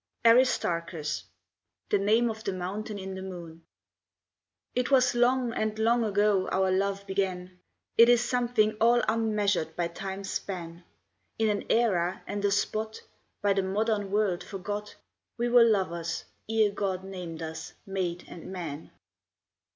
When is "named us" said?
17.03-17.73